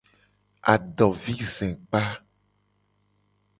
Adovizekpa. 0.73 2.03